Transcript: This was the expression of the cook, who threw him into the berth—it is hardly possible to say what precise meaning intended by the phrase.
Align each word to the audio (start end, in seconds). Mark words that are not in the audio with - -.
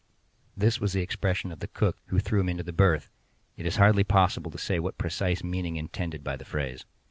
This 0.57 0.81
was 0.81 0.93
the 0.93 1.01
expression 1.03 1.51
of 1.51 1.59
the 1.59 1.67
cook, 1.67 1.99
who 2.07 2.17
threw 2.17 2.39
him 2.39 2.49
into 2.49 2.63
the 2.63 2.73
berth—it 2.73 3.65
is 3.67 3.75
hardly 3.75 4.03
possible 4.03 4.49
to 4.49 4.57
say 4.57 4.79
what 4.79 4.97
precise 4.97 5.43
meaning 5.43 5.75
intended 5.75 6.23
by 6.23 6.37
the 6.37 6.43
phrase. 6.43 6.85